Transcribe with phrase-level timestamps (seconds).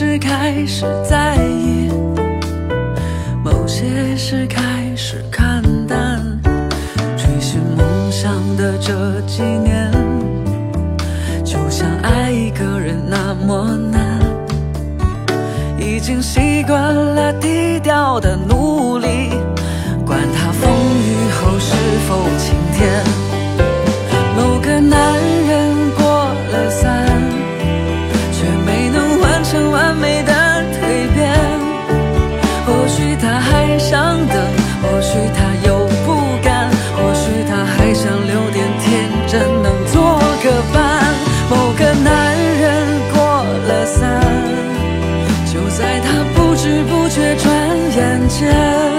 [0.00, 1.90] 是开始在意
[3.42, 4.62] 某些事，开
[4.94, 6.22] 始看淡
[7.16, 9.90] 追寻梦想的这几年，
[11.44, 14.20] 就像爱一个人那么难，
[15.80, 19.30] 已经习惯了低调的努力。
[45.70, 47.52] 在他不知不觉转
[47.96, 48.97] 眼间，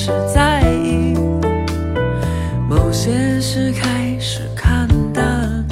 [0.00, 1.12] 始在意，
[2.68, 5.66] 某些事开始看淡。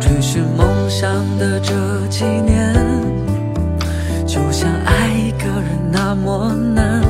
[0.00, 1.72] 追寻梦想的这
[2.08, 2.74] 几年，
[4.26, 7.00] 就像爱一个人那么难。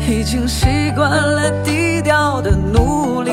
[0.00, 3.30] 已经习惯了低调的努力，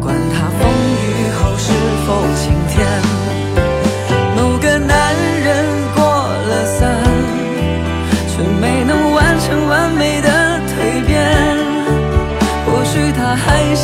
[0.00, 0.70] 管他风
[1.02, 1.72] 雨后是
[2.06, 2.86] 否晴天。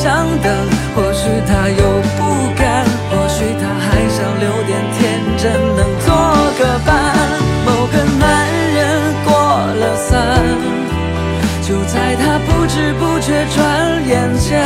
[0.02, 0.52] 想等，
[0.94, 1.82] 或许他又
[2.16, 2.20] 不
[2.54, 5.00] 敢，或许他还想留点天
[5.38, 6.06] 真，能做
[6.58, 6.88] 个伴。
[7.64, 8.24] 某个男
[8.76, 8.78] 人
[9.24, 9.32] 过
[9.80, 10.12] 了三。
[11.62, 13.58] 就在他不知不觉转
[14.06, 14.62] 眼间，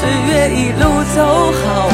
[0.00, 0.82] 岁月一路
[1.14, 1.88] 走好，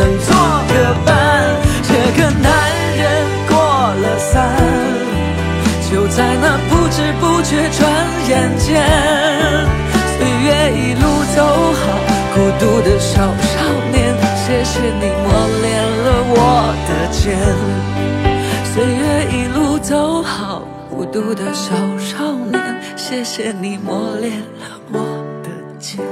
[0.00, 0.34] 能做
[0.72, 0.74] 个
[1.04, 1.12] 伴。
[1.84, 2.48] 这个男
[2.96, 3.04] 人
[3.50, 3.52] 过
[4.02, 4.32] 了三，
[5.90, 7.78] 就在那不知不觉转
[8.30, 8.80] 眼间，
[10.16, 11.04] 岁月一路
[11.36, 11.38] 走
[11.80, 11.84] 好，
[12.34, 13.20] 孤独的小
[13.52, 13.54] 少
[13.92, 14.00] 年，
[14.42, 15.28] 谢谢你磨
[15.60, 15.68] 练
[16.04, 16.38] 了我
[16.88, 17.20] 的肩。
[18.72, 19.02] 岁月
[19.36, 24.98] 一路走好，孤独的小少年，谢谢你磨练了我
[25.42, 26.09] 的肩。